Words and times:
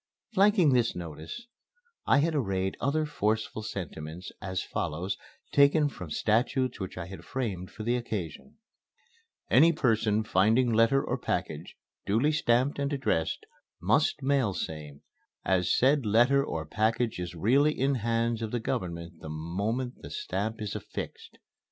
Flanking 0.33 0.73
this 0.73 0.95
notice, 0.95 1.45
I 2.07 2.21
had 2.21 2.33
arrayed 2.33 2.75
other 2.81 3.05
forceful 3.05 3.61
sentiments, 3.61 4.31
as 4.41 4.63
follows 4.63 5.15
taken 5.51 5.89
from 5.89 6.09
statutes 6.09 6.79
which 6.79 6.97
I 6.97 7.05
had 7.05 7.23
framed 7.23 7.69
for 7.69 7.83
the 7.83 7.95
occasion: 7.95 8.55
"Any 9.51 9.71
person 9.71 10.23
finding 10.23 10.73
letter 10.73 11.03
or 11.03 11.19
package 11.19 11.77
duly 12.07 12.31
stamped 12.31 12.79
and 12.79 12.91
addressed 12.91 13.45
must 13.79 14.23
mail 14.23 14.55
same 14.55 15.01
as 15.45 15.71
said 15.71 16.03
letter 16.03 16.43
or 16.43 16.65
package 16.65 17.19
is 17.19 17.35
really 17.35 17.79
in 17.79 17.93
hands 18.01 18.41
of 18.41 18.49
the 18.49 18.59
Government 18.59 19.19
the 19.19 19.29
moment 19.29 19.97
the 20.01 20.09
stamp 20.09 20.59
is 20.63 20.75
affixed." 20.75 21.37